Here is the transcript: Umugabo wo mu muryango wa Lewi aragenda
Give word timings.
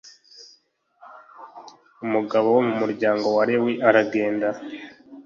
Umugabo 2.05 2.47
wo 2.55 2.61
mu 2.67 2.73
muryango 2.81 3.27
wa 3.37 3.43
Lewi 3.49 3.73
aragenda 3.87 4.47